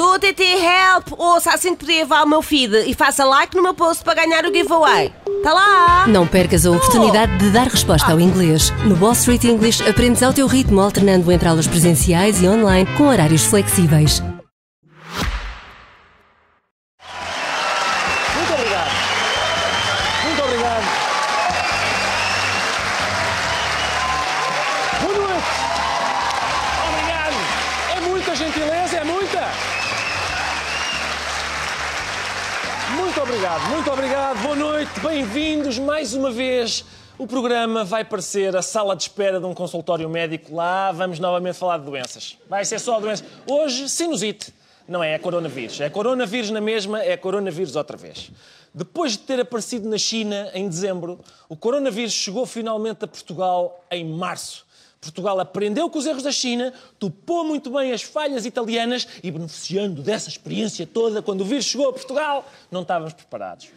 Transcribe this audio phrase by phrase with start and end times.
[0.00, 1.08] Estou TT Help!
[1.18, 4.14] Ouça assim que poder vá ao meu feed e faça like no meu post para
[4.14, 5.12] ganhar o giveaway.
[5.42, 6.06] Tá lá!
[6.06, 8.72] Não percas a oportunidade de dar resposta ao inglês.
[8.86, 13.08] No Wall Street English aprendes ao teu ritmo, alternando entre aulas presenciais e online com
[13.08, 14.22] horários flexíveis.
[35.02, 36.84] Bem-vindos mais uma vez.
[37.16, 40.54] O programa vai parecer a sala de espera de um consultório médico.
[40.54, 42.36] Lá vamos novamente falar de doenças.
[42.48, 43.26] Vai ser só doenças.
[43.46, 44.52] Hoje, sinusite.
[44.86, 45.80] Não é, é coronavírus.
[45.80, 48.30] É coronavírus na mesma, é coronavírus outra vez.
[48.74, 54.04] Depois de ter aparecido na China em dezembro, o coronavírus chegou finalmente a Portugal em
[54.04, 54.66] março.
[55.00, 60.02] Portugal aprendeu com os erros da China, topou muito bem as falhas italianas e, beneficiando
[60.02, 63.70] dessa experiência toda, quando o vírus chegou a Portugal, não estávamos preparados.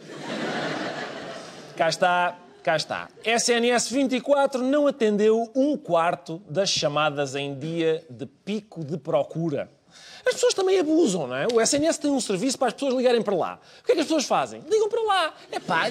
[1.76, 3.08] Cá está, cá está.
[3.24, 9.68] SNS 24 não atendeu um quarto das chamadas em dia de pico de procura.
[10.24, 11.46] As pessoas também abusam, não é?
[11.52, 13.60] O SNS tem um serviço para as pessoas ligarem para lá.
[13.80, 14.62] O que é que as pessoas fazem?
[14.70, 15.34] Ligam para lá.
[15.50, 15.88] É pá,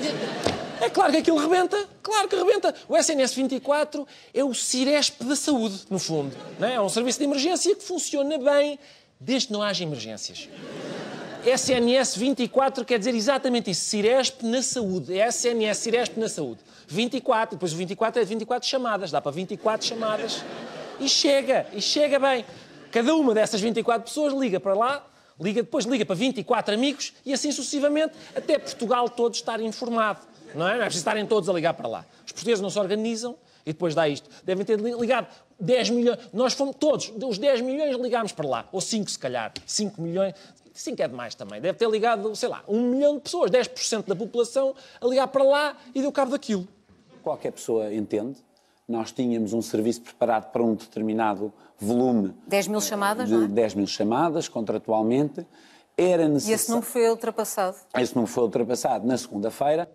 [0.81, 1.85] é claro que aquilo rebenta.
[2.01, 2.73] Claro que rebenta.
[2.87, 6.35] O SNS 24 é o Ciresp da saúde, no fundo.
[6.57, 6.75] Não é?
[6.75, 8.79] é um serviço de emergência que funciona bem
[9.19, 10.47] desde que não haja emergências.
[11.45, 13.85] SNS 24 quer dizer exatamente isso.
[13.85, 15.17] Ciresp na saúde.
[15.17, 16.61] É SNS Ciresp na saúde.
[16.87, 17.55] 24.
[17.55, 19.11] Depois o 24 é 24 chamadas.
[19.11, 20.43] Dá para 24 chamadas.
[20.99, 21.67] E chega.
[21.73, 22.45] E chega bem.
[22.91, 25.03] Cada uma dessas 24 pessoas liga para lá,
[25.41, 30.19] liga, depois liga para 24 amigos e assim sucessivamente, até Portugal todo estar informado.
[30.53, 30.75] Não é?
[30.75, 32.05] Não é preciso estarem todos a ligar para lá.
[32.23, 34.29] Os portugueses não se organizam e depois dá isto.
[34.43, 35.27] Devem ter ligado
[35.59, 36.19] 10 milhões.
[36.31, 38.69] Nós fomos todos, os 10 milhões ligámos para lá.
[38.71, 39.51] Ou 5 se calhar.
[39.65, 40.35] 5 milhões.
[40.73, 41.61] 5 é demais também.
[41.61, 45.43] Deve ter ligado, sei lá, 1 milhão de pessoas, 10% da população, a ligar para
[45.43, 46.67] lá e deu cabo daquilo.
[47.21, 48.37] Qualquer pessoa entende.
[48.87, 53.47] Nós tínhamos um serviço preparado para um determinado volume 10 mil chamadas, de não é?
[53.47, 55.45] 10 mil chamadas, contratualmente.
[55.95, 56.55] Era E necessário.
[56.55, 57.77] esse número foi ultrapassado.
[57.97, 59.89] Esse número foi ultrapassado na segunda-feira.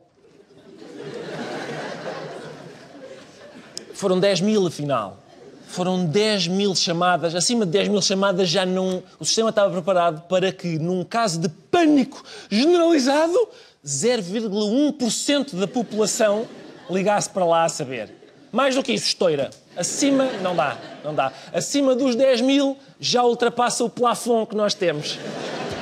[3.94, 5.18] Foram 10 mil, afinal.
[5.68, 7.34] Foram 10 mil chamadas.
[7.34, 9.02] Acima de 10 mil chamadas já não.
[9.20, 13.38] O sistema estava preparado para que, num caso de pânico generalizado,
[13.86, 16.46] 0,1% da população
[16.90, 18.10] ligasse para lá a saber.
[18.50, 19.50] Mais do que isso, estoura.
[19.76, 21.30] Acima, não dá, não dá.
[21.52, 25.18] Acima dos 10 mil já ultrapassa o plafond que nós temos.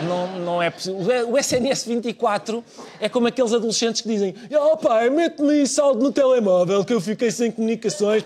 [0.06, 1.30] Não, não é possível.
[1.30, 2.62] O SNS 24
[3.00, 7.30] é como aqueles adolescentes que dizem: Oh pai, mete-me saldo no telemóvel que eu fiquei
[7.30, 8.24] sem comunicações.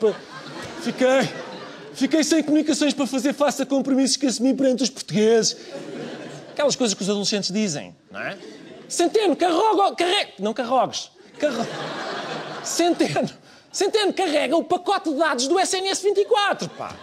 [0.80, 1.49] Fiquei.
[2.00, 5.54] Fiquei sem comunicações para fazer face a compromissos que assumi perante os portugueses.
[6.50, 8.38] Aquelas coisas que os adolescentes dizem, não é?
[8.88, 10.30] Centeno, carroga, carrega.
[10.38, 11.10] Não carrogues.
[11.38, 11.66] Carro...
[12.64, 13.28] Centeno.
[13.70, 16.96] Centeno, carrega o pacote de dados do SNS 24, pá.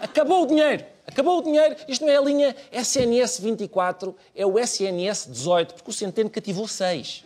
[0.00, 0.86] Acabou o dinheiro.
[1.06, 1.76] Acabou o dinheiro.
[1.86, 6.66] Isto não é a linha SNS 24, é o SNS 18, porque o Centeno cativou
[6.66, 7.24] 6.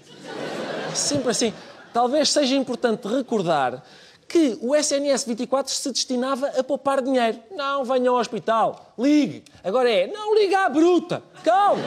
[0.90, 1.54] É sempre assim.
[1.92, 3.84] Talvez seja importante recordar
[4.28, 7.38] que o SNS 24 se destinava a poupar dinheiro.
[7.50, 9.42] Não venha ao hospital, ligue.
[9.64, 11.22] Agora é, não liga à bruta.
[11.42, 11.82] Calma.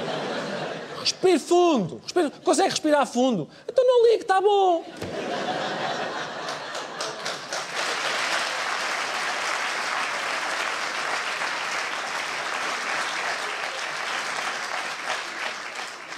[0.99, 2.01] Respire fundo.
[2.03, 2.31] Respire...
[2.43, 3.47] Consegue respirar fundo?
[3.69, 4.83] Então não ligue, está bom.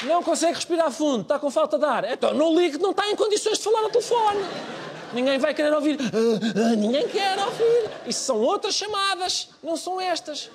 [0.06, 2.12] Não consegue respirar fundo, está com falta de ar.
[2.12, 4.40] Então não ligue, não está em condições de falar ao telefone.
[5.14, 6.00] Ninguém vai querer ouvir.
[6.02, 7.90] Ah, ah, ninguém quer ouvir.
[8.08, 10.50] Isso são outras chamadas, não são estas.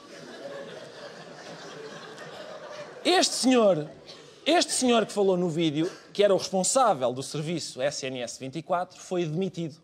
[3.05, 3.89] Este senhor,
[4.45, 9.25] este senhor que falou no vídeo, que era o responsável do serviço SNS 24, foi
[9.25, 9.77] demitido.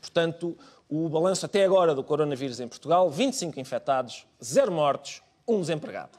[0.00, 0.56] Portanto,
[0.88, 6.18] o balanço até agora do coronavírus em Portugal, 25 infectados, 0 mortos, um desempregado.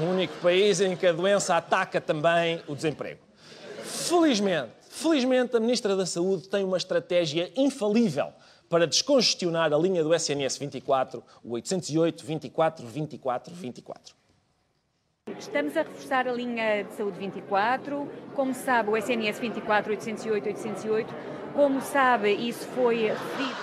[0.00, 3.20] O único país em que a doença ataca também o desemprego.
[3.82, 8.32] Felizmente, felizmente a Ministra da Saúde tem uma estratégia infalível
[8.68, 14.14] para descongestionar a linha do SNS 24, o 808 24 24 24.
[15.38, 18.08] Estamos a reforçar a linha de saúde 24.
[18.34, 21.14] Como sabe, o SNS 24 808 808.
[21.54, 23.56] Como sabe, isso foi referido.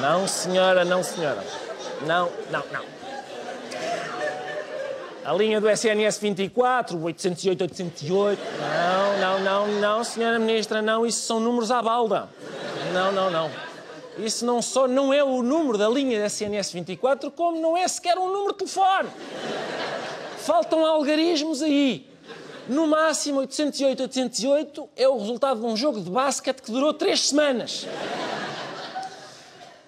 [0.00, 1.42] Não, senhora, não, senhora.
[2.06, 2.84] Não, não, não.
[5.24, 8.42] A linha do SNS 24, o 808, 808.
[8.60, 11.06] Não, não, não, não, senhora Ministra, não.
[11.06, 12.28] Isso são números à balda.
[12.92, 13.50] Não, não, não.
[14.18, 18.18] Isso não só não é o número da linha SNS 24, como não é sequer
[18.18, 19.08] um número de telefone.
[20.38, 22.10] Faltam algarismos aí.
[22.68, 27.28] No máximo, 808, 808 é o resultado de um jogo de basquete que durou três
[27.28, 27.86] semanas.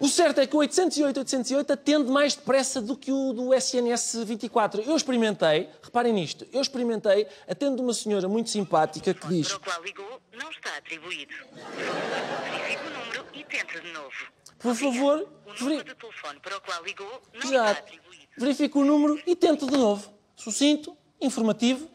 [0.00, 4.24] O certo é que o 808, 808 atende mais depressa do que o do SNS
[4.24, 4.82] 24.
[4.82, 9.48] Eu experimentei, reparem nisto, eu experimentei, atendo uma senhora muito simpática que diz...
[9.48, 11.32] Para o qual ligou não está atribuído.
[11.54, 14.10] Verifique o número e tente de novo.
[14.58, 17.80] Por favor, O veri- número de telefone para o qual ligou não está Exato.
[17.80, 18.24] atribuído.
[18.36, 20.12] Verifique o número e tente de novo.
[20.36, 21.88] Sucinto, informativo,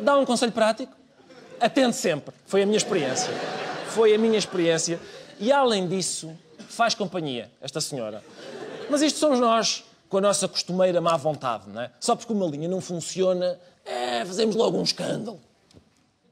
[0.00, 0.92] dá um conselho prático,
[1.58, 2.34] atende sempre.
[2.46, 3.30] Foi a minha experiência.
[3.88, 5.00] Foi a minha experiência.
[5.40, 6.36] E além disso,
[6.74, 8.22] faz companhia, esta senhora.
[8.90, 11.90] Mas isto somos nós, com a nossa costumeira má vontade, não é?
[11.98, 15.40] Só porque uma linha não funciona, é, fazemos logo um escândalo.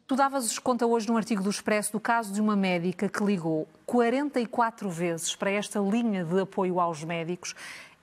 [0.07, 3.67] Tu davas conta hoje num artigo do Expresso do caso de uma médica que ligou
[3.87, 7.55] 44 vezes para esta linha de apoio aos médicos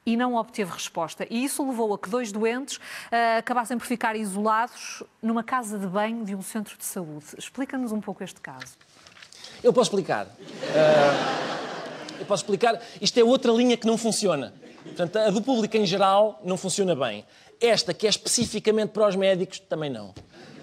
[0.05, 1.27] e não obteve resposta.
[1.29, 2.79] E isso levou a que dois doentes
[3.11, 7.25] ah, acabassem por ficar isolados numa casa de banho de um centro de saúde.
[7.37, 8.75] Explica-nos um pouco este caso.
[9.63, 10.27] Eu posso explicar.
[10.75, 11.78] Ah,
[12.19, 12.81] eu posso explicar.
[13.01, 14.53] Isto é outra linha que não funciona.
[14.83, 17.25] Portanto, a do público em geral não funciona bem.
[17.59, 20.13] Esta, que é especificamente para os médicos, também não.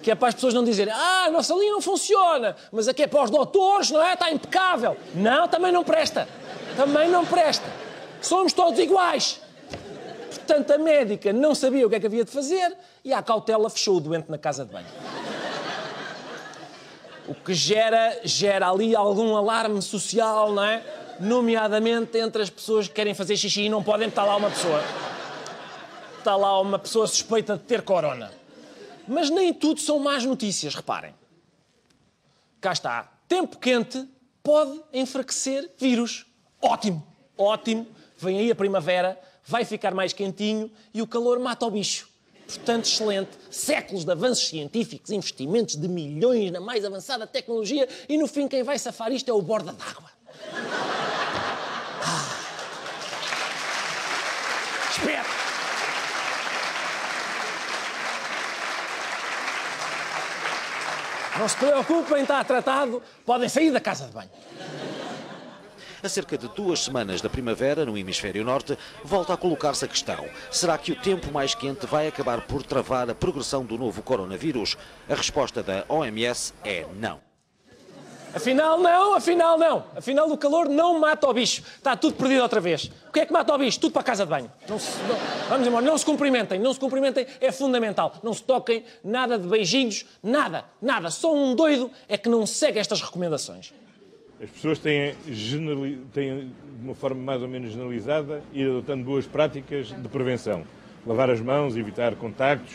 [0.02, 3.02] Que é para as pessoas não dizerem, ah, a nossa linha não funciona, mas aqui
[3.02, 4.14] é para os doutores, não é?
[4.14, 4.96] Está impecável.
[5.14, 6.28] Não, também não presta.
[6.76, 7.66] Também não presta.
[8.20, 9.40] Somos todos iguais.
[10.30, 13.68] Portanto, a médica não sabia o que é que havia de fazer e, à cautela,
[13.68, 14.86] fechou o doente na casa de banho.
[17.28, 20.82] O que gera, gera ali algum alarme social, não é?
[21.18, 24.82] Nomeadamente entre as pessoas que querem fazer xixi e não podem, está lá uma pessoa.
[26.18, 28.32] Está lá uma pessoa suspeita de ter corona.
[29.08, 31.14] Mas nem tudo são más notícias, reparem.
[32.60, 33.12] Cá está.
[33.28, 34.06] Tempo quente
[34.42, 36.26] pode enfraquecer vírus.
[36.60, 37.86] Ótimo, ótimo.
[38.18, 42.08] Vem aí a primavera, vai ficar mais quentinho e o calor mata o bicho.
[42.46, 43.30] Portanto, excelente.
[43.50, 48.62] Séculos de avanços científicos, investimentos de milhões na mais avançada tecnologia e no fim quem
[48.62, 50.15] vai safar isto é o borda d'água.
[52.02, 52.36] Ah.
[61.38, 63.02] Não se preocupem, está tratado.
[63.24, 64.30] Podem sair da casa de banho.
[66.02, 70.26] A cerca de duas semanas da primavera, no hemisfério norte, volta a colocar-se a questão:
[70.50, 74.76] será que o tempo mais quente vai acabar por travar a progressão do novo coronavírus?
[75.08, 77.25] A resposta da OMS é não.
[78.36, 79.84] Afinal, não, afinal, não.
[79.96, 81.62] Afinal, o calor não mata o bicho.
[81.76, 82.90] Está tudo perdido outra vez.
[83.08, 83.80] O que é que mata o bicho?
[83.80, 84.52] Tudo para a casa de banho.
[84.68, 86.60] Não se- não- vamos embora, não se cumprimentem.
[86.60, 88.14] Não se cumprimentem é fundamental.
[88.22, 91.10] Não se toquem, nada de beijinhos, nada, nada.
[91.10, 93.72] Só um doido é que não segue estas recomendações.
[94.42, 96.48] As pessoas têm, generali- têm,
[96.78, 100.62] de uma forma mais ou menos generalizada, ir adotando boas práticas de prevenção.
[101.06, 102.74] Lavar as mãos, evitar contactos.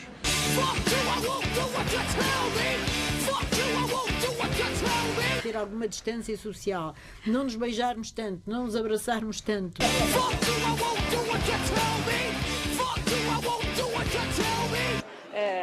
[5.52, 6.96] Ter alguma distância social,
[7.26, 9.82] não nos beijarmos tanto, não nos abraçarmos tanto.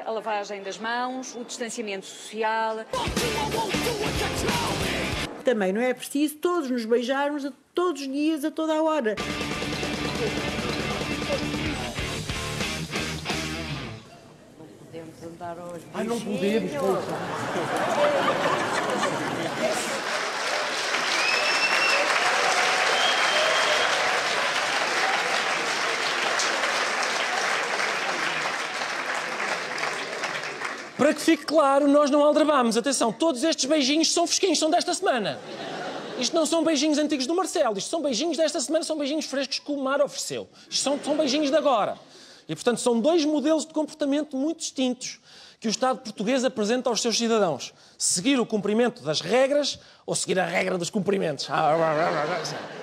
[0.04, 2.76] A lavagem das mãos, o distanciamento social.
[5.44, 9.16] Também não é preciso todos nos beijarmos a todos os dias, a toda a hora.
[14.98, 16.72] Podemos andar aos Ai, não podemos,
[30.96, 32.76] Para que fique claro, nós não aldrabamos.
[32.76, 35.38] Atenção, todos estes beijinhos são fresquinhos, são desta semana.
[36.18, 39.60] Isto não são beijinhos antigos do Marcelo, isto são beijinhos desta semana, são beijinhos frescos
[39.60, 40.48] que o mar ofereceu.
[40.68, 41.96] Isto são, são beijinhos de agora.
[42.48, 45.20] E, portanto, são dois modelos de comportamento muito distintos
[45.60, 47.74] que o Estado português apresenta aos seus cidadãos.
[47.98, 51.48] Seguir o cumprimento das regras ou seguir a regra dos cumprimentos.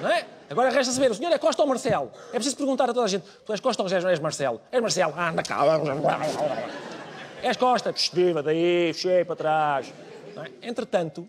[0.02, 0.28] Não é?
[0.50, 2.12] Agora resta saber, o senhor é Costa ou Marcelo?
[2.30, 4.62] É preciso perguntar a toda a gente, tu és Costa ou és Marcelo?
[4.72, 5.14] És Marcelo?
[5.16, 5.60] Ah, anda cá.
[7.42, 7.92] És Costa?
[7.92, 9.94] Psh, Viva daí, fechei para trás.
[10.62, 10.68] É?
[10.68, 11.28] Entretanto,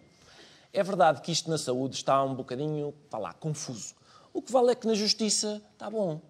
[0.73, 3.95] é verdade que isto na saúde está um bocadinho, vá lá, confuso.
[4.35, 6.21] O que vale é que na justiça está bom.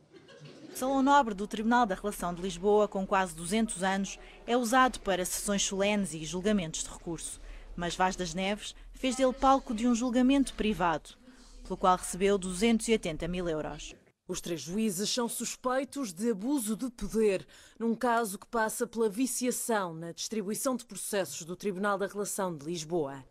[0.77, 5.25] Salão Nobre do Tribunal da Relação de Lisboa, com quase 200 anos, é usado para
[5.25, 7.41] sessões solenes e julgamentos de recurso.
[7.75, 11.17] Mas Vaz das Neves fez dele palco de um julgamento privado,
[11.65, 13.95] pelo qual recebeu 280 mil euros.
[14.29, 17.47] Os três juízes são suspeitos de abuso de poder,
[17.79, 22.67] num caso que passa pela viciação na distribuição de processos do Tribunal da Relação de
[22.67, 23.25] Lisboa.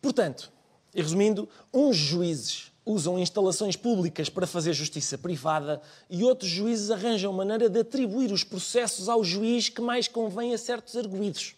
[0.00, 0.50] Portanto,
[0.94, 7.32] E resumindo, uns juízes usam instalações públicas para fazer justiça privada e outros juízes arranjam
[7.32, 11.54] maneira de atribuir os processos ao juiz que mais convém a certos arguídos.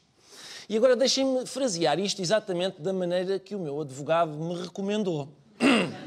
[0.68, 5.28] E agora deixem-me frasear isto exatamente da maneira que o meu advogado me recomendou.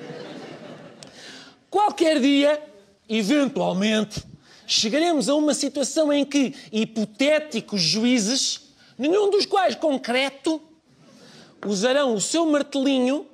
[1.69, 2.62] Qualquer dia,
[3.07, 4.24] eventualmente,
[4.65, 10.62] chegaremos a uma situação em que hipotéticos juízes, nenhum dos quais concreto,
[11.66, 13.25] usarão o seu martelinho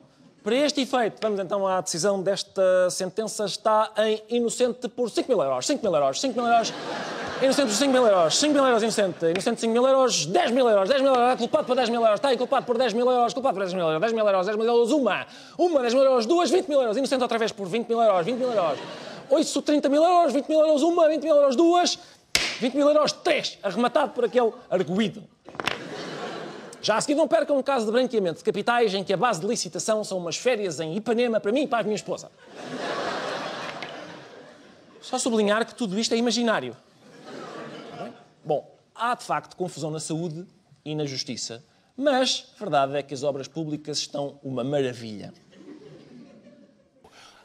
[0.44, 1.18] para este efeito.
[1.22, 3.46] Vamos então à decisão desta sentença.
[3.46, 5.66] Está em inocente por 5 mil euros.
[5.66, 6.22] 5 mil euros.
[6.22, 6.74] 5 mil euros.
[7.42, 8.38] Inocente por 5 mil euros.
[8.38, 9.26] 5 mil euros inocente.
[9.26, 10.28] Inocente 5 mil euros.
[10.28, 10.88] 10 mil euros.
[10.88, 11.38] 10 mil euros.
[11.40, 12.16] Culpado por 10 mil euros.
[12.16, 13.34] Está aí culpado por 10 mil euros.
[13.34, 14.00] Culpado por 10 mil euros.
[14.00, 14.46] 10 mil euros.
[14.46, 14.92] 10 mil euros.
[14.92, 15.26] Uma.
[15.58, 15.82] Uma.
[15.82, 16.26] 10 mil euros.
[16.28, 16.52] Duas.
[16.52, 16.96] 20 mil euros.
[16.96, 18.26] Inocente outra vez por 20 mil euros.
[18.26, 18.80] 20 mil euros.
[19.30, 20.32] 8, 30 mil euros.
[20.32, 20.84] 20 mil euros.
[20.84, 21.08] Uma.
[21.08, 21.56] 20 mil euros.
[21.56, 21.98] Duas.
[22.62, 23.12] 20 mil euros.
[23.12, 23.58] Três.
[23.64, 25.24] Arrematado por aquele arguído.
[26.86, 29.42] Já a seguir não percam um caso de branqueamento de capitais em que a base
[29.42, 32.30] de licitação são umas férias em Ipanema para mim e para a minha esposa.
[35.02, 36.78] Só sublinhar que tudo isto é imaginário.
[38.44, 40.46] Bom, há de facto confusão na saúde
[40.86, 41.66] e na justiça,
[41.98, 45.34] mas a verdade é que as obras públicas estão uma maravilha.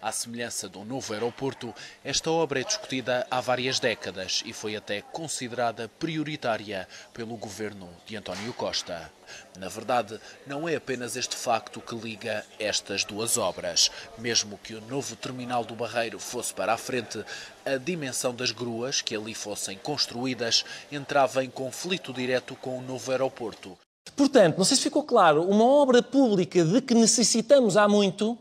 [0.03, 5.03] À semelhança do novo aeroporto, esta obra é discutida há várias décadas e foi até
[5.03, 9.13] considerada prioritária pelo governo de António Costa.
[9.59, 13.91] Na verdade, não é apenas este facto que liga estas duas obras.
[14.17, 17.23] Mesmo que o novo terminal do Barreiro fosse para a frente,
[17.67, 23.11] a dimensão das gruas que ali fossem construídas entrava em conflito direto com o novo
[23.11, 23.77] aeroporto.
[24.17, 28.39] Portanto, não sei se ficou claro, uma obra pública de que necessitamos há muito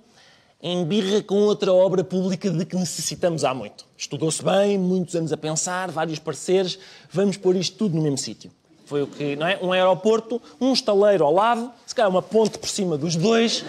[0.62, 3.86] embirra com outra obra pública de que necessitamos há muito.
[3.98, 6.78] Estudou-se bem, muitos anos a pensar, vários pareceres,
[7.12, 8.52] vamos pôr isto tudo no mesmo sítio.
[8.86, 9.58] Foi o que, não é?
[9.62, 13.64] Um aeroporto, um estaleiro ao lado, se calhar uma ponte por cima dos dois,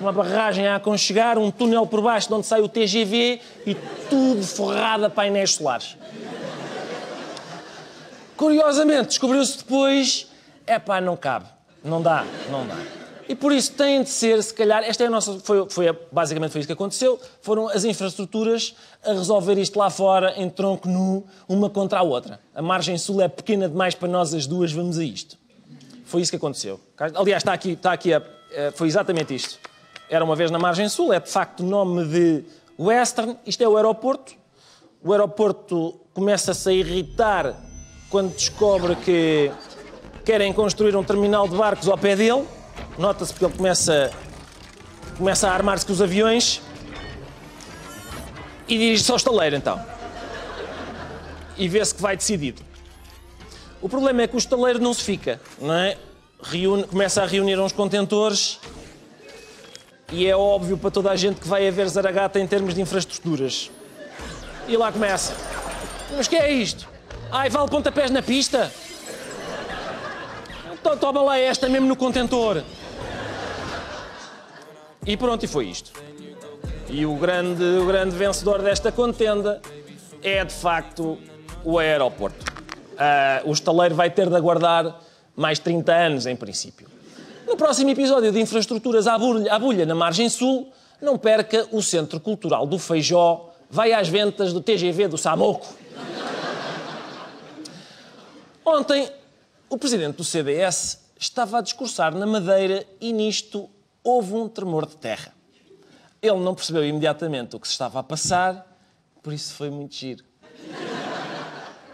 [0.00, 3.74] uma barragem a aconchegar, um túnel por baixo de onde sai o TGV e
[4.08, 5.96] tudo forrado a painéis solares.
[8.36, 10.26] Curiosamente, descobriu-se depois,
[10.66, 11.46] é pá, não cabe,
[11.82, 12.99] não dá, não dá.
[13.30, 16.50] E por isso tem de ser, se calhar, esta é a nossa, foi, foi, basicamente
[16.50, 21.24] foi isso que aconteceu, foram as infraestruturas a resolver isto lá fora, em tronco nu,
[21.48, 22.40] uma contra a outra.
[22.52, 25.38] A margem sul é pequena demais para nós as duas, vamos a isto.
[26.06, 26.80] Foi isso que aconteceu.
[27.14, 28.20] Aliás, está aqui, está aqui a,
[28.74, 29.60] foi exatamente isto.
[30.08, 32.44] Era uma vez na margem sul, é de facto o nome de
[32.76, 34.34] Western, isto é o aeroporto.
[35.04, 37.54] O aeroporto começa-se a irritar
[38.10, 39.52] quando descobre que
[40.24, 42.44] querem construir um terminal de barcos ao pé dele
[43.00, 44.12] Nota-se porque ele começa,
[45.16, 46.60] começa a armar-se com os aviões
[48.68, 49.82] e dirige-se ao estaleiro, então.
[51.56, 52.60] E vê-se que vai decidido.
[53.80, 55.96] O problema é que o estaleiro não se fica, não é?
[56.42, 58.60] Reúne, começa a reunir uns contentores
[60.12, 63.70] e é óbvio para toda a gente que vai haver Zaragata em termos de infraestruturas.
[64.68, 65.34] E lá começa.
[66.14, 66.86] Mas que é isto?
[67.32, 68.70] Ai, vale pontapés na pista?
[70.74, 72.62] Então toma lá esta mesmo no contentor.
[75.06, 75.92] E pronto, e foi isto.
[76.88, 79.62] E o grande, o grande vencedor desta contenda
[80.22, 81.18] é, de facto,
[81.64, 82.44] o aeroporto.
[82.92, 85.00] Uh, o estaleiro vai ter de aguardar
[85.34, 86.86] mais 30 anos, em princípio.
[87.46, 91.82] No próximo episódio de Infraestruturas à Bulha, à Bulha na Margem Sul, não perca o
[91.82, 95.66] Centro Cultural do Feijó, vai às ventas do TGV do Samoco.
[98.64, 99.10] Ontem,
[99.70, 103.68] o presidente do CDS estava a discursar na Madeira e nisto
[104.02, 105.32] houve um tremor de terra.
[106.22, 108.66] Ele não percebeu imediatamente o que se estava a passar,
[109.22, 110.24] por isso foi muito giro.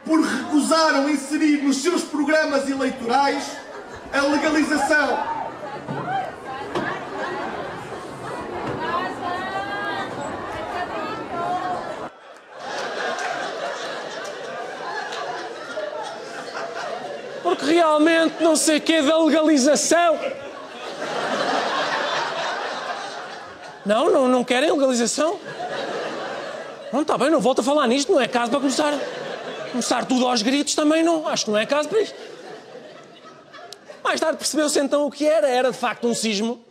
[0.05, 3.57] Porque recusaram inserir nos seus programas eleitorais
[4.13, 5.37] a legalização
[17.57, 20.19] porque realmente não sei o que da legalização.
[23.87, 25.38] Não, não, não querem legalização?
[26.93, 28.93] Não, está bem, não volto a falar nisto, não é caso para começar,
[29.71, 31.28] começar tudo aos gritos também, não.
[31.28, 32.16] Acho que não é caso para isto.
[34.02, 36.64] Mais tarde percebeu-se então o que era, era de facto um sismo.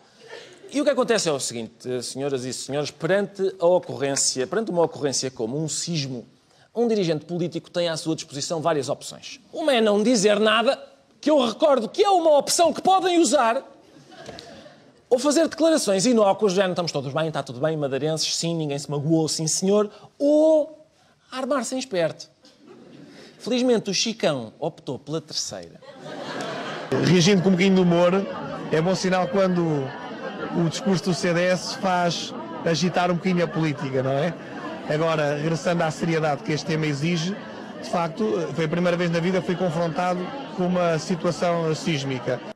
[0.71, 4.83] E o que acontece é o seguinte, senhoras e senhores, perante a ocorrência, perante uma
[4.83, 6.27] ocorrência como um sismo,
[6.75, 9.39] um dirigente político tem à sua disposição várias opções.
[9.53, 10.77] Uma é não dizer nada,
[11.21, 13.63] que eu recordo que é uma opção que podem usar
[15.09, 18.77] ou fazer declarações inócuas, já não estamos todos bem, está tudo bem, madeirenses, sim, ninguém
[18.77, 20.85] se magoou, sim senhor, ou
[21.31, 22.29] armar-se em esperto.
[23.39, 25.79] Felizmente o Chicão optou pela terceira.
[27.05, 28.13] Reagindo com um bocadinho de humor,
[28.71, 29.87] é bom sinal quando
[30.55, 32.33] o discurso do CDS faz
[32.65, 34.33] agitar um bocadinho a política, não é?
[34.89, 37.35] Agora, regressando à seriedade que este tema exige,
[37.81, 40.19] de facto, foi a primeira vez na vida que fui confrontado
[40.55, 42.54] com uma situação sísmica.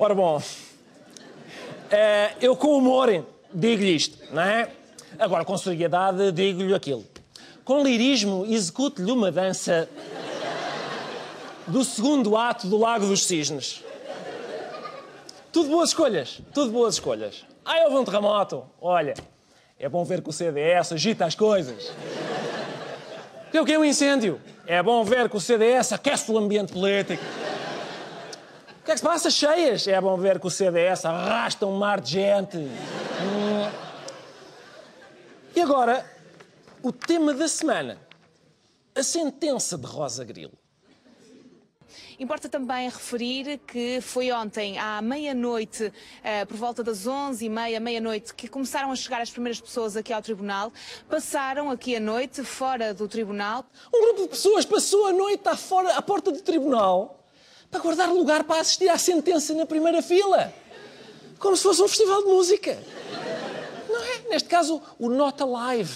[0.00, 0.40] Ora bom,
[1.90, 3.08] eh, eu com humor
[3.52, 4.70] digo-lhe isto, não é?
[5.18, 7.04] Agora, com seriedade, digo-lhe aquilo.
[7.64, 9.88] Com lirismo, execute-lhe uma dança
[11.66, 13.82] do segundo ato do Lago dos Cisnes.
[15.50, 17.44] Tudo boas escolhas, tudo boas escolhas.
[17.64, 18.64] Ah, houve um terremoto.
[18.80, 19.14] Olha,
[19.80, 21.90] é bom ver que o CDS agita as coisas.
[23.52, 24.40] O que é um incêndio?
[24.64, 27.24] É bom ver que o CDS aquece o ambiente político.
[28.88, 29.30] O que é que se passa?
[29.30, 29.86] Cheias.
[29.86, 32.56] É bom ver que o CDS arrasta um mar de gente.
[32.56, 33.70] Hum.
[35.54, 36.10] E agora,
[36.82, 37.98] o tema da semana.
[38.94, 40.54] A sentença de Rosa Grilo.
[42.18, 45.92] Importa também referir que foi ontem, à meia-noite,
[46.24, 50.22] eh, por volta das 11h30, meia-noite, que começaram a chegar as primeiras pessoas aqui ao
[50.22, 50.72] Tribunal.
[51.10, 53.66] Passaram aqui a noite, fora do Tribunal.
[53.94, 57.17] Um grupo de pessoas passou a noite à, fora, à porta do Tribunal
[57.70, 60.52] para guardar lugar para assistir à sentença na primeira fila.
[61.38, 62.78] Como se fosse um festival de música.
[63.88, 64.30] Não é?
[64.30, 65.92] Neste caso, o Not Alive.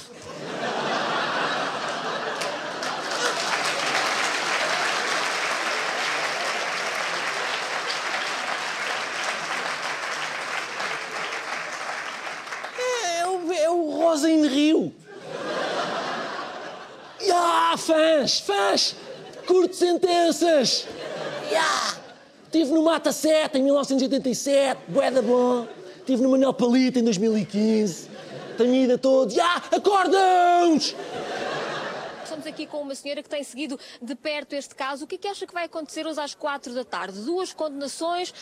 [12.78, 14.94] É, o, é o Rosa in Rio.
[17.20, 18.96] Ya, fãs, fãs,
[19.46, 20.86] curto sentenças.
[21.52, 21.98] Ya.
[22.46, 25.68] Estive no Mata 7 em 1987, boeda bom.
[25.98, 28.08] Estive no Manuel Palito em 2015.
[28.56, 29.34] Tenho ido a todos.
[29.34, 30.96] Ya, acordam-nos!
[32.24, 35.04] Estamos aqui com uma senhora que tem seguido de perto este caso.
[35.04, 37.20] O que é que acha que vai acontecer hoje às quatro da tarde?
[37.20, 38.32] Duas condenações,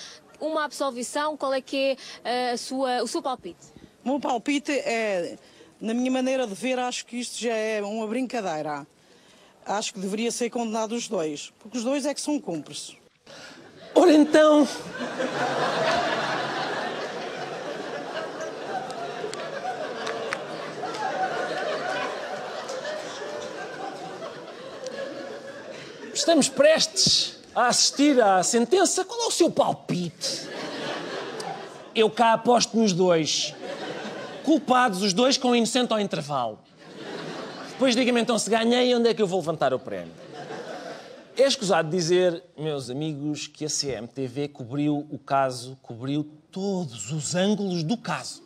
[0.40, 1.36] uma absolvição.
[1.36, 3.66] Qual é que é eh, a sua, o seu palpite?
[4.04, 5.36] O meu palpite é,
[5.80, 8.86] na minha maneira de ver, acho que isto já é uma brincadeira.
[9.66, 12.99] Acho que deveria ser condenado os dois, porque os dois é que são cúmplices.
[13.94, 14.66] Ora então.
[26.12, 29.04] Estamos prestes a assistir à sentença.
[29.04, 30.48] Qual é o seu palpite?
[31.94, 33.54] Eu cá aposto nos dois.
[34.44, 36.58] Culpados os dois com inocente ao intervalo.
[37.70, 40.12] Depois diga-me então se ganhei onde é que eu vou levantar o prémio.
[41.40, 46.22] É escusado dizer, meus amigos, que a CMTV cobriu o caso, cobriu
[46.52, 48.42] todos os ângulos do caso.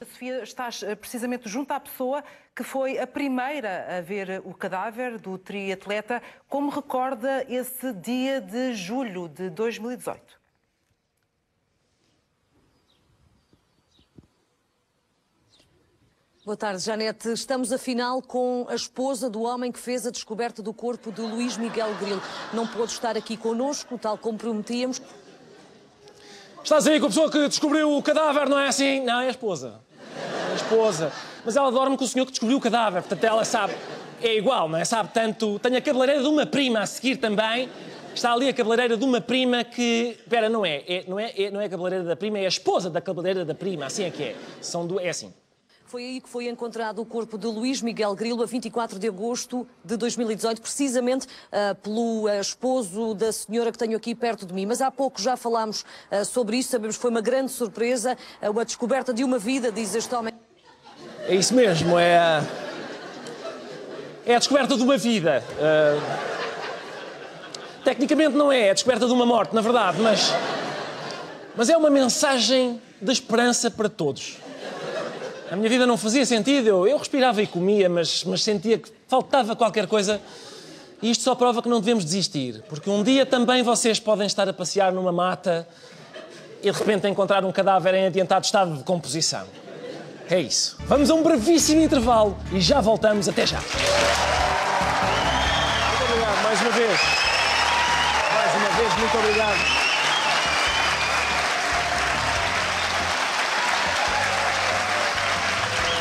[0.00, 2.24] Sofia, estás eh, precisamente junto à pessoa
[2.56, 6.20] que foi a primeira a ver o cadáver do triatleta.
[6.48, 10.39] Como recorda esse dia de julho de 2018?
[16.50, 17.32] Boa tarde, Janete.
[17.32, 21.56] Estamos afinal com a esposa do homem que fez a descoberta do corpo de Luís
[21.56, 22.20] Miguel Grilo.
[22.52, 25.00] Não pôde estar aqui connosco, tal como prometíamos.
[26.60, 28.98] Estás aí com a pessoa que descobriu o cadáver, não é assim?
[28.98, 29.80] Não, é a esposa.
[30.48, 31.12] É a esposa.
[31.44, 33.76] Mas ela dorme com o senhor que descobriu o cadáver, portanto ela sabe.
[34.20, 34.84] É igual, não é?
[34.84, 35.56] Sabe tanto.
[35.60, 37.68] Tenho a cabeleireira de uma prima a seguir também.
[38.12, 40.16] Está ali a cabeleireira de uma prima que.
[40.18, 40.82] Espera, não é.
[40.88, 43.44] é não, é, é não é a cabeleireira da prima, é a esposa da cabeleireira
[43.44, 43.86] da prima.
[43.86, 44.36] Assim é que é.
[44.60, 44.98] São do...
[44.98, 45.32] É assim.
[45.90, 49.66] Foi aí que foi encontrado o corpo de Luís Miguel Grilo a 24 de agosto
[49.84, 54.66] de 2018, precisamente uh, pelo uh, esposo da senhora que tenho aqui perto de mim.
[54.66, 58.62] Mas há pouco já falámos uh, sobre isso, sabemos que foi uma grande surpresa, a
[58.62, 60.32] descoberta de uma vida, diz este homem.
[61.26, 62.44] É isso mesmo, é a,
[64.24, 65.42] é a descoberta de uma vida.
[67.82, 70.32] Tecnicamente não é, é a descoberta de uma morte, na verdade, mas,
[71.56, 74.38] mas é uma mensagem de esperança para todos.
[75.50, 78.88] A minha vida não fazia sentido, eu, eu respirava e comia, mas, mas sentia que
[79.08, 80.20] faltava qualquer coisa.
[81.02, 84.48] E isto só prova que não devemos desistir, porque um dia também vocês podem estar
[84.48, 85.66] a passear numa mata
[86.62, 89.44] e de repente encontrar um cadáver em adiantado estado de composição.
[90.28, 90.76] É isso.
[90.86, 93.28] Vamos a um brevíssimo intervalo e já voltamos.
[93.28, 93.58] Até já.
[93.58, 93.74] Muito
[96.04, 97.00] obrigado mais uma vez.
[98.34, 99.89] Mais uma vez, muito obrigado.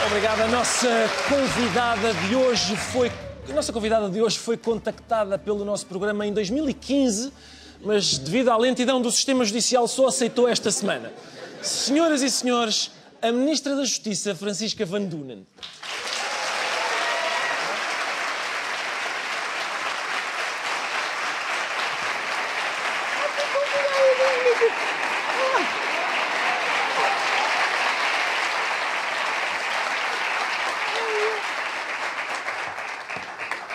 [0.10, 0.42] Obrigado.
[0.42, 0.90] A nossa
[1.30, 3.12] convidada de hoje foi.
[3.48, 7.32] A nossa convidada de hoje foi contactada pelo nosso programa em 2015,
[7.86, 11.14] mas devido à lentidão do sistema judicial só aceitou esta semana.
[11.62, 12.90] Senhoras e senhores,
[13.22, 15.46] a Ministra da Justiça, Francisca Van Dunen.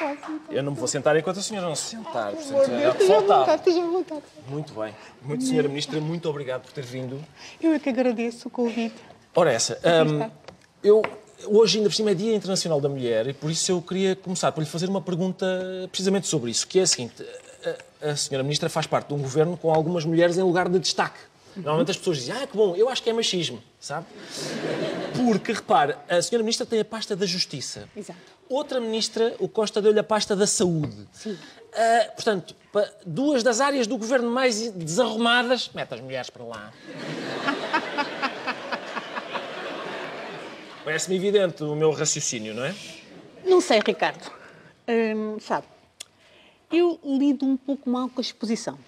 [0.05, 0.33] posso.
[0.33, 0.44] Então.
[0.55, 2.33] Eu não me vou sentar enquanto a senhora não se sentar.
[2.33, 4.23] Por Portanto, é o que esteja à vontade, esteja à vontade.
[4.49, 4.95] Muito bem.
[5.23, 7.21] Muito, senhora Ministra, muito obrigado por ter vindo.
[7.61, 8.95] Eu é que agradeço o convite.
[9.35, 9.79] Ora, essa.
[10.07, 10.31] hum,
[10.83, 11.03] eu,
[11.47, 14.53] hoje, ainda por cima, é Dia Internacional da Mulher e por isso eu queria começar
[14.53, 15.47] por lhe fazer uma pergunta
[15.91, 17.27] precisamente sobre isso, que é a seguinte.
[18.01, 20.79] A, a senhora Ministra faz parte de um governo com algumas mulheres em lugar de
[20.79, 21.19] destaque.
[21.57, 24.07] Normalmente as pessoas dizem, ah, que bom, eu acho que é machismo, sabe?
[25.17, 27.89] Porque, repare, a senhora Ministra tem a pasta da Justiça.
[27.97, 28.19] Exato.
[28.49, 31.07] Outra Ministra, o Costa, deu-lhe a pasta da Saúde.
[31.13, 31.39] Sim.
[31.73, 32.57] Ah, portanto,
[33.07, 36.73] duas das áreas do governo mais desarrumadas, mete as mulheres para lá.
[40.85, 42.75] Parece-me evidente o meu raciocínio, não é?
[43.45, 44.31] Não sei, Ricardo.
[44.87, 45.67] Hum, sabe,
[46.71, 48.79] eu lido um pouco mal com a exposição.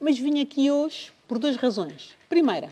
[0.00, 2.10] Mas vim aqui hoje por duas razões.
[2.28, 2.70] Primeira,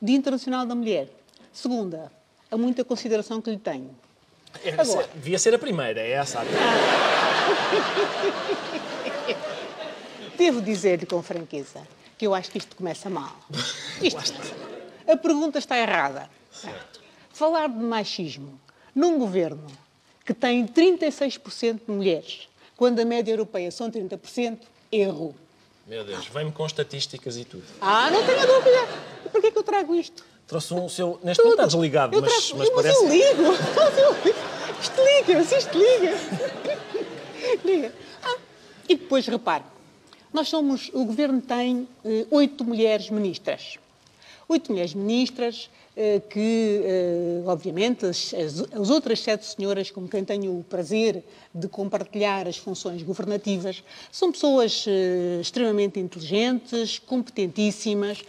[0.00, 1.08] Dia Internacional da Mulher.
[1.52, 2.10] Segunda,
[2.50, 3.90] a muita consideração que lhe tenho.
[4.64, 5.02] Era Agora.
[5.02, 6.40] ser- devia ser a primeira, é essa.
[6.40, 6.44] a-
[10.36, 13.34] Devo dizer-lhe com franqueza que eu acho que isto começa mal.
[14.02, 14.20] Isto,
[15.06, 16.28] a pergunta está errada.
[17.32, 18.58] Falar de machismo
[18.94, 19.66] num governo
[20.24, 24.58] que tem 36% de mulheres, quando a média europeia são 30%,
[24.92, 25.34] erro.
[25.90, 27.64] Meu Deus, vem-me com estatísticas e tudo.
[27.80, 28.78] Ah, não tenho dúvida.
[29.26, 30.24] E por que é que eu trago isto?
[30.46, 31.18] Trouxe um seu.
[31.20, 33.06] Neste momento está desligado, Eu mas, trago- mas parece.
[33.08, 33.42] ligo.
[33.42, 34.40] Eu ligo.
[34.80, 36.78] Isto liga, isto liga.
[37.64, 37.92] liga.
[38.22, 38.36] Ah,
[38.88, 39.64] e depois, repare,
[40.32, 43.76] nós somos, o governo tem eh, oito mulheres ministras.
[44.50, 50.24] Oito mulheres ministras eh, que, eh, obviamente, as, as- as outras sete senhoras com quem
[50.24, 51.22] tenho o prazer
[51.54, 58.24] de compartilhar as funções governativas são pessoas eh, extremamente inteligentes, competentíssimas,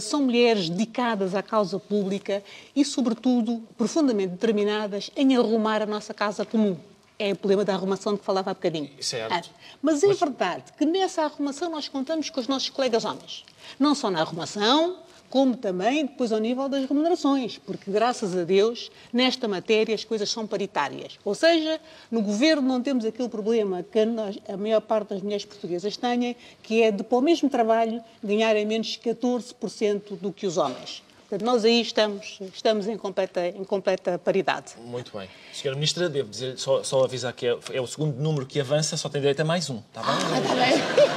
[0.00, 2.42] são mulheres dedicadas à causa pública
[2.74, 6.78] e, sobretudo, profundamente determinadas em arrumar a nossa casa comum.
[7.18, 8.88] É o problema da arrumação de que falava há bocadinho.
[9.02, 9.32] Certo.
[9.32, 9.42] Ah,
[9.82, 13.44] mas é verdade que nessa arrumação nós contamos com os nossos colegas homens.
[13.78, 14.96] Não só na arrumação,
[15.30, 20.30] como também depois ao nível das remunerações, porque graças a Deus, nesta matéria as coisas
[20.30, 21.18] são paritárias.
[21.24, 25.44] Ou seja, no governo não temos aquele problema que nós- a maior parte das mulheres
[25.44, 30.56] portuguesas têm, que é de, para o mesmo trabalho, ganharem menos 14% do que os
[30.56, 31.02] homens.
[31.28, 34.72] Portanto, nós aí estamos, estamos em, completa, em completa paridade.
[34.82, 35.28] Muito bem.
[35.52, 38.96] Senhora Ministra, devo dizer, só, só avisar que é, é o segundo número que avança,
[38.96, 41.07] só tem direito a mais um, está bem?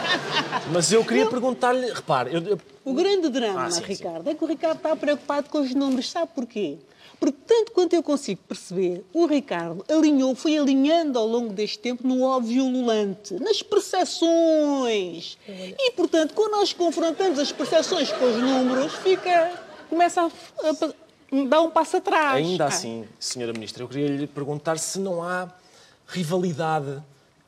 [0.72, 3.88] Mas eu queria perguntar-lhe, repare, eu, O grande drama, Ah, sim, sim.
[3.88, 6.10] Ricardo, é que o Ricardo está preocupado com os números.
[6.10, 6.78] Sabe porquê?
[7.20, 12.08] Porque, tanto quanto eu consigo perceber, o Ricardo alinhou, foi alinhando ao longo deste tempo
[12.08, 15.38] no óbvio ululante, nas percepções.
[15.48, 19.52] E, portanto, quando nós confrontamos as percepções com os números, fica,
[19.90, 22.38] começa a, a dar um passo atrás.
[22.44, 22.68] ainda Ah.
[22.70, 25.48] assim, Senhora Ministra, eu queria lhe perguntar se não há
[26.08, 27.02] rivalidade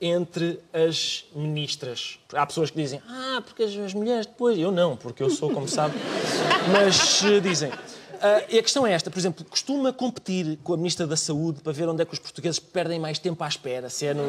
[0.06, 2.20] entre as ministras.
[2.34, 4.60] Há pessoas que dizem, ah, porque as, as mulheres depois.
[4.60, 5.96] Eu não, porque eu sou, como sabe.
[6.72, 7.72] Mas eh, dizem.
[8.22, 11.62] Ah, e a questão é esta, por exemplo, costuma competir com a Ministra da Saúde
[11.62, 14.24] para ver onde é que os portugueses perdem mais tempo à espera, se é no.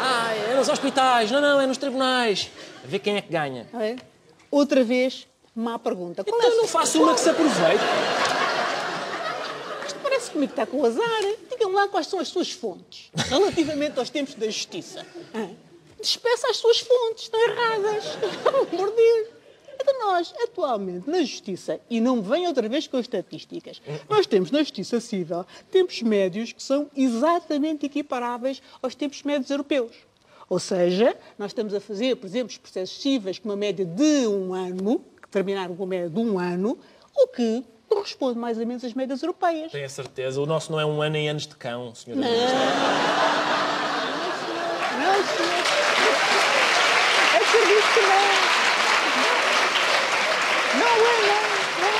[0.00, 2.50] Ah, é nos hospitais, não, não, é nos tribunais.
[2.82, 3.66] A ver quem é que ganha.
[3.74, 3.96] É?
[4.50, 6.24] Outra vez, má pergunta.
[6.24, 7.84] Qual Então é não faço uma que se aproveite.
[10.36, 11.22] Comigo está com azar.
[11.48, 15.06] Digam lá quais são as suas fontes relativamente aos tempos da justiça.
[15.98, 18.04] Despeça as suas fontes, estão erradas.
[18.44, 19.28] Pelo amor de.
[19.80, 24.26] Então nós, atualmente, na justiça, e não me venham outra vez com as estatísticas, nós
[24.26, 29.92] temos na justiça civil tempos médios que são exatamente equiparáveis aos tempos médios europeus.
[30.50, 34.26] Ou seja, nós estamos a fazer, por exemplo, os processos cíveis com uma média de
[34.26, 36.78] um ano, que terminaram com uma média de um ano,
[37.14, 39.72] o que corresponde mais ou menos às médias europeias.
[39.72, 40.40] Tenho a certeza.
[40.40, 42.28] O nosso não é um ano em anos de cão, Senhora Não.
[42.28, 42.58] Ministra.
[44.98, 45.64] Não, senhor.
[47.36, 48.26] Acredito que não.
[50.80, 51.42] Não é, não.
[51.82, 51.96] não,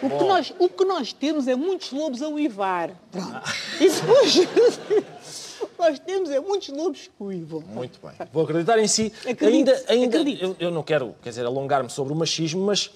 [0.00, 0.16] não.
[0.16, 2.90] O que, nós, o que nós temos é muitos lobos a uivar.
[3.10, 3.40] Pronto.
[3.78, 4.36] E depois,
[5.78, 7.60] nós temos é muitos lobos que uivam.
[7.60, 8.12] Muito bem.
[8.32, 9.12] Vou acreditar em si.
[9.20, 10.42] Acredite, ainda, ainda acredite.
[10.42, 12.90] eu, eu não quero, quer dizer, alongar-me sobre o machismo, mas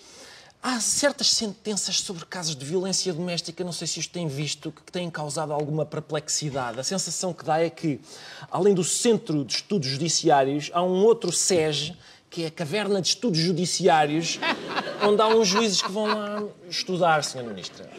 [0.62, 4.92] há certas sentenças sobre casos de violência doméstica, não sei se isto tem visto, que
[4.92, 6.78] têm causado alguma perplexidade.
[6.78, 8.00] A sensação que dá é que,
[8.50, 11.92] além do Centro de Estudos Judiciários, há um outro SES,
[12.28, 14.38] que é a Caverna de Estudos Judiciários,
[15.02, 17.42] onde há uns juízes que vão lá estudar, Sra.
[17.42, 17.90] Ministra.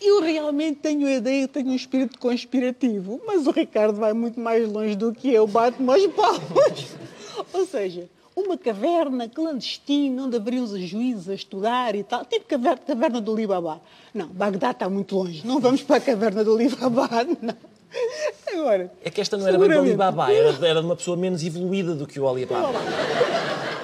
[0.00, 4.68] Eu realmente tenho a ideia, tenho um espírito conspirativo, mas o Ricardo vai muito mais
[4.68, 6.86] longe do que eu, bate-me as palmas.
[7.52, 12.80] Ou seja, uma caverna clandestina onde haveriam os juízes a estudar e tal, tipo caverna,
[12.86, 13.80] caverna do Alibaba.
[14.14, 17.08] Não, Bagdá está muito longe, não vamos para a caverna do Alibaba,
[17.40, 17.54] não.
[18.52, 21.44] Agora, É que esta não era bem do Alibaba, era, era de uma pessoa menos
[21.44, 22.70] evoluída do que o Alibaba.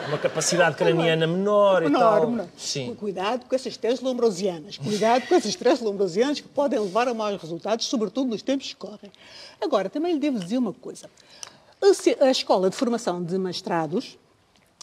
[0.08, 2.30] Uma capacidade craniana menor e Menor, tal.
[2.30, 2.48] menor.
[2.56, 2.94] Sim.
[2.94, 4.78] Cuidado com essas teses lombrosianas.
[4.78, 8.76] Cuidado com essas teses lombrosianas que podem levar a maus resultados, sobretudo nos tempos que
[8.76, 9.12] correm.
[9.60, 11.10] Agora, também lhe devo dizer uma coisa.
[12.22, 14.16] A Escola de Formação de Mestrados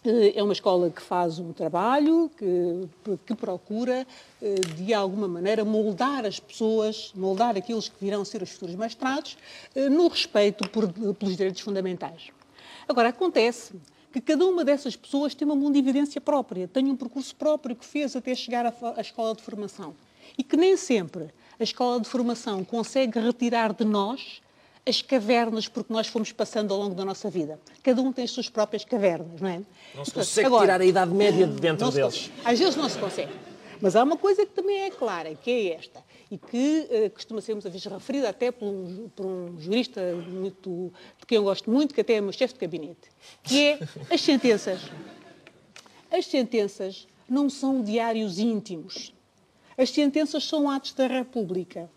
[0.09, 2.87] é uma escola que faz um trabalho, que,
[3.25, 4.05] que procura,
[4.41, 9.37] eh, de alguma maneira, moldar as pessoas, moldar aqueles que virão ser os futuros mestrados,
[9.75, 12.29] eh, no respeito por- pelos direitos fundamentais.
[12.87, 13.73] Agora, acontece
[14.13, 18.15] que cada uma dessas pessoas tem uma mundividência própria, tem um percurso próprio que fez
[18.15, 19.93] até chegar à escola de formação.
[20.37, 24.41] E que nem sempre a escola de formação consegue retirar de nós
[24.87, 27.59] as cavernas porque nós fomos passando ao longo da nossa vida.
[27.81, 29.61] Cada um tem as suas próprias cavernas, não é?
[29.95, 32.29] Não se consegue agora, tirar a idade média de dentro deles.
[32.43, 33.31] Às vezes não se consegue.
[33.81, 37.41] Mas há uma coisa que também é clara, que é esta, e que eh, costuma
[37.41, 41.69] ser muitas vezes referida até por um, por um jurista muito, de quem eu gosto
[41.69, 43.09] muito, que até é meu chefe de gabinete,
[43.43, 44.79] que é as sentenças.
[46.11, 49.13] As sentenças não são diários íntimos.
[49.77, 51.89] As sentenças são atos da República.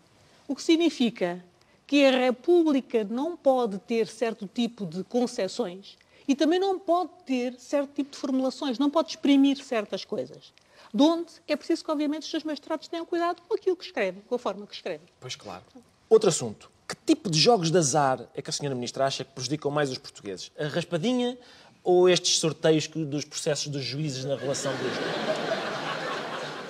[0.47, 1.43] O que significa
[1.89, 5.97] que a República não pode ter certo tipo de concessões
[6.27, 10.53] e também não pode ter certo tipo de formulações, não pode exprimir certas coisas.
[10.93, 14.21] De onde é preciso que, obviamente, os seus mestrados tenham cuidado com aquilo que escrevem,
[14.29, 15.07] com a forma que escrevem.
[15.19, 15.63] Pois claro.
[16.07, 16.69] Outro assunto.
[16.87, 19.89] Que tipo de jogos de azar é que a senhora Ministra acha que prejudicam mais
[19.89, 20.51] os portugueses?
[20.59, 21.39] A raspadinha
[21.83, 25.07] ou estes sorteios dos processos dos juízes na relação de Lisboa?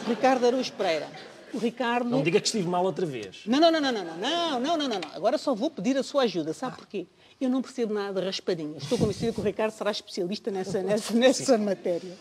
[0.07, 1.28] Ricardo Araújo Pereira.
[1.53, 2.09] O Ricardo...
[2.09, 3.41] Não diga que estive mal outra vez.
[3.45, 5.09] Não, não, não, não, não, não, não, não, não, não, não.
[5.15, 6.53] Agora só vou pedir a sua ajuda.
[6.53, 7.07] Sabe porquê?
[7.39, 8.83] Eu não percebo nada de raspadinhas.
[8.83, 12.11] Estou convencida que o Ricardo será especialista nessa, nessa, nessa matéria.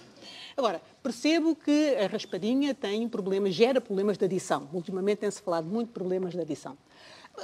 [0.56, 4.68] Agora, percebo que a raspadinha tem problemas, gera problemas de adição.
[4.72, 6.76] Ultimamente tem-se falado muito de problemas de adição.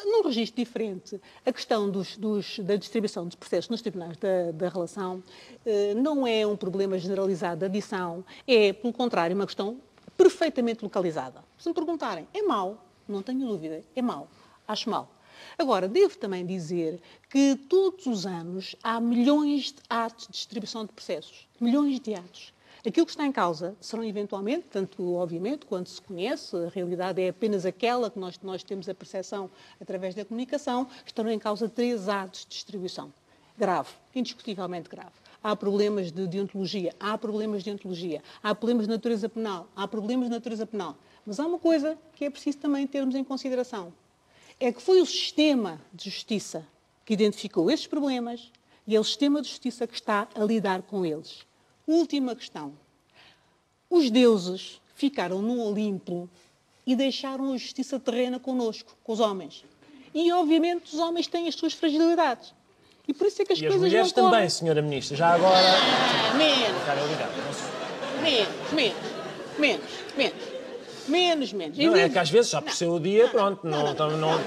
[0.07, 4.69] Num registro diferente, a questão dos- dos- da distribuição dos processos nos tribunais da, da
[4.69, 5.23] relação
[5.65, 9.77] eh, não é um problema generalizado de adição, é, pelo contrário, uma questão
[10.17, 11.45] perfeitamente localizada.
[11.59, 12.85] Se me perguntarem, é mau?
[13.09, 14.29] Não tenho dúvida, é mau.
[14.67, 15.11] Acho mau.
[15.59, 20.93] Agora, devo também dizer que todos os anos há milhões de atos de distribuição de
[20.93, 21.49] processos.
[21.61, 22.55] Milhões de atos.
[22.87, 27.31] Aquilo que está em causa serão eventualmente, tanto obviamente quanto se conhece, a realidade é
[27.31, 29.51] apenas aquela que nós, nós temos a percepção
[29.81, 33.11] através da comunicação, estarão em causa três atos de distribuição.
[33.57, 35.13] Grave, indiscutivelmente grave.
[35.45, 40.29] Há problemas de deontologia, há problemas de deontologia, há problemas de natureza penal, há problemas
[40.29, 40.97] de natureza penal.
[41.27, 43.93] Mas há uma coisa que é preciso também termos em consideração.
[44.59, 46.67] É que foi o sistema de justiça
[47.05, 48.51] que identificou esses problemas
[48.87, 51.45] e é o sistema de justiça que está a lidar com eles.
[51.87, 52.73] Última questão.
[53.91, 56.27] Os deuses ficaram no Olimpo
[56.87, 59.63] e deixaram a justiça terrena connosco, com os homens.
[60.15, 62.55] E, obviamente, os homens têm as suas fragilidades.
[63.07, 64.31] E por isso é que as E as coisas mulheres não correm.
[64.37, 65.17] também, senhora Ministra.
[65.17, 65.57] Já agora...
[65.59, 66.83] Ah, menos.
[66.85, 67.31] Cara, obrigado.
[67.45, 67.75] Não se-
[68.23, 68.97] Menos, menos,
[69.59, 69.85] menos,
[70.17, 70.35] menos.
[71.07, 71.77] Menos, menos.
[71.79, 74.41] Não, é que às vezes, já por ser o dia, pronto, não, não, não,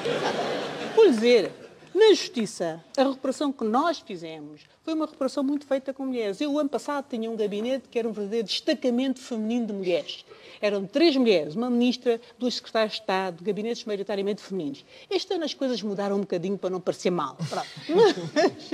[0.96, 1.52] Vou dizer,
[1.98, 6.40] na justiça, a recuperação que nós fizemos foi uma recuperação muito feita com mulheres.
[6.40, 10.24] Eu, ano passado, tinha um gabinete que era um verdadeiro destacamento feminino de mulheres.
[10.62, 14.86] Eram três mulheres, uma ministra, dois secretários de Estado, gabinetes maioritariamente femininos.
[15.10, 17.36] Este ano as coisas mudaram um bocadinho para não parecer mal.
[17.90, 18.72] Mas,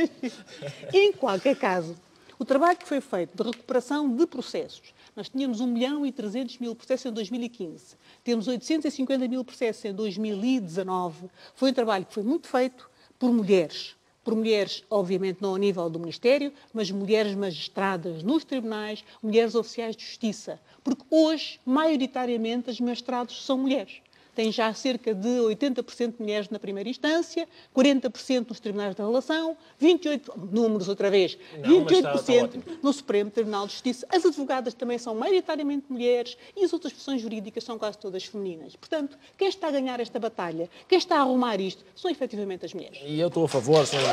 [0.94, 1.96] em qualquer caso,
[2.38, 6.58] o trabalho que foi feito de recuperação de processos, nós tínhamos 1 milhão e 300
[6.60, 12.24] mil processos em 2015, temos 850 mil processos em 2019, foi um trabalho que foi
[12.24, 12.92] muito feito
[13.24, 13.96] por mulheres.
[14.22, 19.96] Por mulheres, obviamente, não ao nível do Ministério, mas mulheres magistradas nos tribunais, mulheres oficiais
[19.96, 20.60] de justiça.
[20.84, 24.02] Porque hoje, maioritariamente, as magistrados são mulheres.
[24.36, 29.56] Tem já cerca de 80% de mulheres na primeira instância, 40% nos tribunais da relação,
[29.80, 34.08] 28%, números outra vez, Não, mas 28% está- está no Supremo Tribunal de Justiça.
[34.10, 38.76] As advogadas também são maioritariamente mulheres e as outras profissões jurídicas são quase todas femininas.
[38.76, 42.74] Portanto, quem está a ganhar esta batalha, quem está a arrumar isto, são efetivamente as
[42.74, 43.00] mulheres.
[43.06, 44.08] E eu estou a favor, senhora.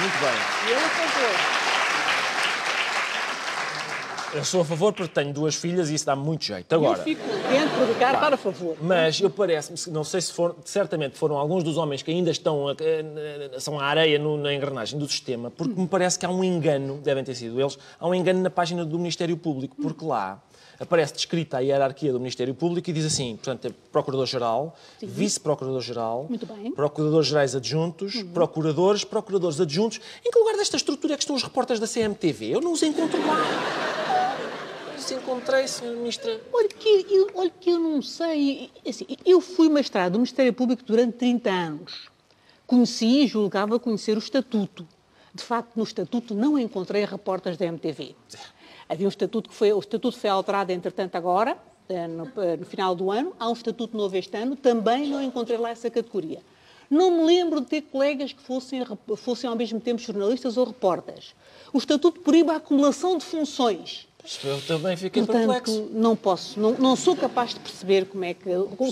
[0.00, 0.68] Muito bem.
[0.68, 1.57] E eu a favor.
[4.34, 6.72] Eu sou a favor porque tenho duas filhas e isso dá muito jeito.
[6.74, 8.76] Agora, Eu fico contente por Ricardo estar a favor.
[8.82, 12.66] mas eu parece-me, não sei se foram, certamente foram alguns dos homens que ainda estão,
[12.68, 12.74] a,
[13.58, 16.98] são a areia no- na engrenagem do sistema, porque me parece que há um engano,
[17.02, 20.42] devem ter sido eles, há um engano na página do Ministério Público, porque lá
[20.78, 26.28] aparece descrita a hierarquia do Ministério Público e diz assim, portanto, é Procurador-Geral, Vice-Procurador-Geral.
[26.76, 30.00] Procuradores-Gerais Adjuntos, Procuradores, Procuradores Adjuntos.
[30.24, 32.54] Em que lugar desta estrutura é que estão os repórteres da CMTV?
[32.54, 33.97] Eu não os encontro lá.
[34.98, 35.92] Os encontrei, Sra.
[35.92, 36.40] Ministra.
[36.52, 38.68] Olha que, eu, olha que eu não sei.
[38.84, 42.10] Assim, eu fui magistrado do Ministério Público durante 30 anos.
[42.66, 44.86] Conheci e julgava conhecer o Estatuto.
[45.32, 48.16] De facto, no Estatuto não encontrei repórteres da MTV.
[48.88, 49.72] Havia um Estatuto que foi...
[49.72, 51.56] O Estatuto foi alterado, entretanto, agora,
[51.88, 53.32] eh, no, eh, no final do ano.
[53.38, 54.56] Há um Estatuto novo este ano.
[54.56, 56.42] Também não encontrei lá essa categoria.
[56.90, 58.82] Não me lembro de ter colegas que fossem,
[59.16, 61.36] fossem ao mesmo tempo jornalistas ou repórteres.
[61.72, 64.07] O Estatuto proíbe a acumulação de funções.
[64.44, 65.88] Eu também fiquei Portanto, perplexo.
[65.92, 68.44] não posso, não, não sou capaz de perceber como é que,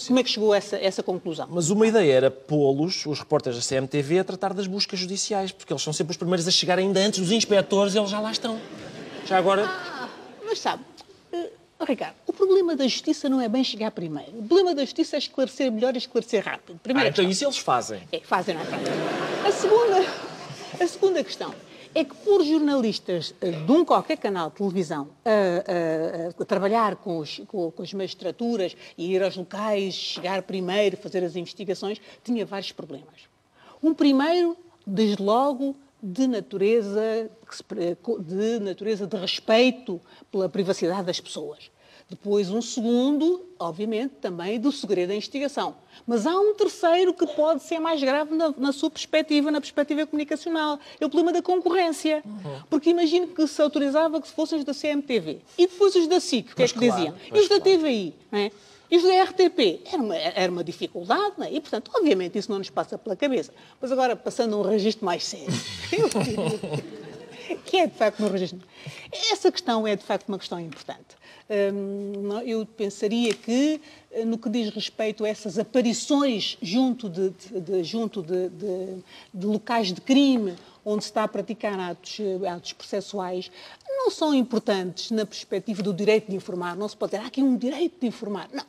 [0.07, 1.47] como é que chegou a essa, essa conclusão.
[1.51, 5.73] Mas uma ideia era pô-los, os repórteres da CMTV, a tratar das buscas judiciais, porque
[5.73, 8.59] eles são sempre os primeiros a chegar ainda antes dos inspectores, eles já lá estão.
[9.27, 9.71] Já agora.
[10.45, 10.83] Mas sabe,
[11.33, 11.51] eh,
[11.87, 14.31] Ricardo, o problema da justiça não é bem chegar primeiro.
[14.39, 16.77] O problema da justiça é esclarecer melhor e esclarecer rápido.
[16.77, 17.49] Ah, Primeira então questão.
[17.51, 18.01] isso eles fazem.
[18.11, 19.49] É, fazem, não é?
[19.49, 20.07] A segunda,
[20.81, 21.55] a segunda questão
[21.99, 26.97] é que por jornalistas eh, de um qualquer canal de televisão a, a- a trabalhar
[26.97, 31.99] com, os- com- com as magistraturas e ir aos locais, chegar primeiro, fazer as investigações,
[32.23, 33.29] tinha vários problemas.
[33.83, 34.57] Um primeiro,
[34.87, 37.31] desde logo, de natureza,
[38.21, 41.71] de natureza de respeito pela privacidade das pessoas.
[42.09, 45.75] Depois, um segundo, obviamente, também do segredo da investigação.
[46.07, 50.07] Mas há um terceiro que pode ser mais grave na, na sua perspectiva, na perspectiva
[50.07, 50.79] comunicacional.
[51.01, 52.23] É o problema da concorrência.
[52.71, 55.41] Porque imagino que se autorizava que fossem os da CMTV.
[55.59, 57.15] E depois os da SIC, o que é que claro, diziam?
[57.35, 58.53] E os da TVI, não é?
[58.89, 59.81] E os da RTP?
[59.93, 61.53] Era uma, era uma dificuldade, não é?
[61.53, 63.53] E, portanto, obviamente, isso não nos passa pela cabeça.
[63.81, 65.47] Mas agora, passando a um registro mais sério,
[67.67, 68.61] que é, de facto, um registro.
[69.33, 71.17] Essa questão é, de facto, uma questão importante.
[72.45, 73.81] Eu pensaria que,
[74.11, 79.47] eh, no que diz respeito a essas aparições junto de, de- de- junto de, de-
[79.47, 80.55] locais de crime,
[80.85, 83.51] onde se está a praticar atos, eh, atos processuais,
[83.89, 86.77] não são importantes na perspectiva do direito de informar.
[86.77, 88.49] Não se pode dizer, há aqui um direito de informar.
[88.53, 88.65] Não.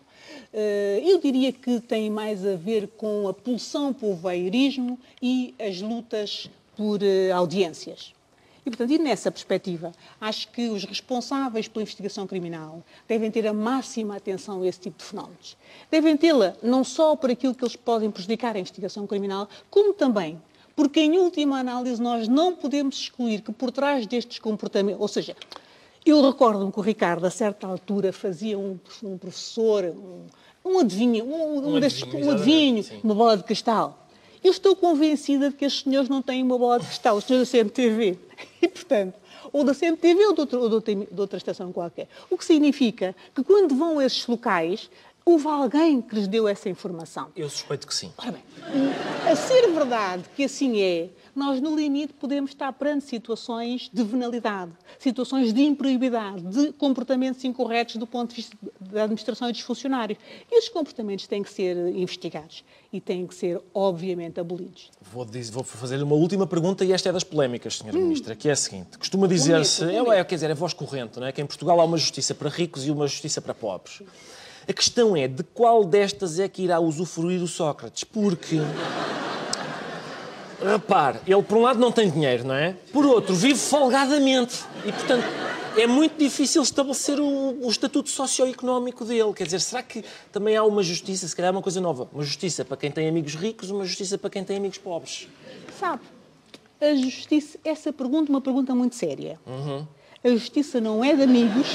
[0.53, 5.81] Eh, Eu diria que tem mais a ver com a pulsão pelo voyeurismo e as
[5.81, 6.99] lutas por
[7.33, 8.13] audiências.
[8.67, 13.53] E, portanto, e nessa perspectiva, acho que os responsáveis pela investigação criminal devem ter a
[13.53, 15.56] máxima atenção a esse tipo de fenómenos.
[15.89, 20.41] Devem tê-la não só por aquilo que eles podem prejudicar a investigação criminal, como também
[20.75, 25.34] porque, em última análise, nós não podemos excluir que por trás destes comportamentos, ou seja,
[26.06, 30.25] eu recordo-me que o Ricardo, a certa altura, fazia um, um professor, um,
[30.63, 34.07] um adivinho, um, um Um destes- adivinho, um adivinho, uma bola de cristal.
[34.43, 37.52] Eu estou convencida de que estes senhores não têm uma bola de cristal, os senhores
[37.52, 38.17] da CMTV.
[38.62, 39.15] E, portanto,
[39.52, 42.08] ou da CMTV ou de outra, ou de outra estação qualquer.
[42.30, 44.89] O que significa que quando vão a esses locais,
[45.26, 47.28] houve alguém que lhes deu essa informação.
[47.36, 48.12] Eu suspeito que sim.
[48.17, 48.43] Ora bem,
[49.30, 54.71] a ser verdade que assim é, nós, no limite, podemos estar perante situações de venalidade,
[54.97, 60.19] situações de improibidade, de comportamentos incorretos do ponto de vista da administração e dos funcionários.
[60.52, 64.89] E esses comportamentos têm que ser investigados e têm que ser, obviamente, abolidos.
[65.13, 67.91] Vou, dizer- vou fazer uma última pergunta e esta é das polémicas, Sra.
[67.93, 68.02] Hum.
[68.02, 68.97] Ministra, que é a seguinte.
[68.97, 71.32] Costuma dizer-se, é, é, quer dizer, é voz corrente, não é?
[71.32, 74.02] Que em Portugal há uma justiça para ricos e uma justiça para pobres.
[74.67, 78.04] A questão é de qual destas é que irá usufruir o Sócrates?
[78.04, 78.58] Porque...
[80.62, 82.76] Repare, ele por um lado não tem dinheiro, não é?
[82.91, 84.63] Por outro, vive folgadamente.
[84.86, 85.26] E, portanto,
[85.78, 89.32] é muito difícil estabelecer o, o estatuto socioeconómico dele.
[89.34, 92.24] Quer dizer, será que também há uma justiça, se calhar é uma coisa nova, uma
[92.24, 95.28] justiça para quem tem amigos ricos, uma justiça para quem tem amigos pobres?
[95.80, 96.02] Sabe,
[96.82, 99.39] a justiça, essa pergunta é uma pergunta muito séria.
[99.46, 99.86] Uhum.
[100.24, 101.67] A justiça não é de amigos,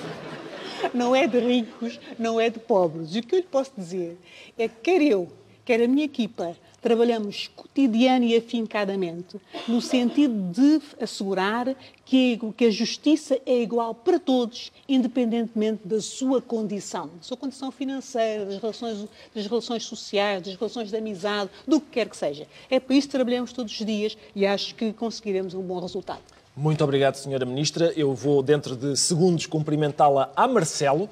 [0.94, 3.14] não é de ricos, não é de pobres.
[3.14, 4.18] E o que eu lhe posso dizer
[4.56, 5.28] é que quer eu,
[5.64, 13.38] quer a minha equipa, trabalhamos cotidiano e afincadamente no sentido de assegurar que, a justiça
[13.46, 19.46] é igual para todos, independentemente da sua condição, da sua condição financeira, das relações, das
[19.46, 22.46] relações sociais, das relações de amizade, do que quer que seja.
[22.68, 26.20] É por isso que trabalhamos todos os dias e acho que conseguiremos um bom resultado.
[26.54, 27.46] Muito obrigado, Sra.
[27.46, 27.92] Ministra.
[27.96, 31.08] Eu vou, dentro de segundos, cumprimentá-la a Marcelo.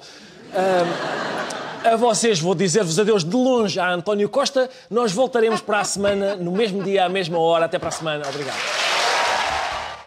[1.83, 4.69] A vocês vou dizer-vos adeus de longe a António Costa.
[4.89, 7.65] Nós voltaremos para a semana, no mesmo dia, à mesma hora.
[7.65, 8.27] Até para a semana.
[8.27, 8.90] Obrigado.